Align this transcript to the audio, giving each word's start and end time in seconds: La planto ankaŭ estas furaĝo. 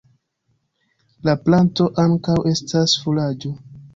La 1.27 1.35
planto 1.43 1.87
ankaŭ 2.05 2.39
estas 2.55 2.99
furaĝo. 3.05 3.53